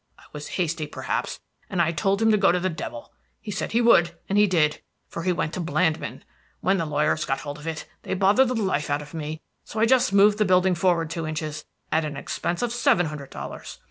[0.17, 1.39] I was hasty, perhaps,
[1.69, 3.13] and I told him to go to the devil.
[3.39, 6.23] He said he would, and he did; for he went to Blandmann.
[6.59, 9.79] When the lawyers got hold of it, they bothered the life out of me; so
[9.79, 13.77] I just moved the building forward two inches, at an expense of seven hundred dollars.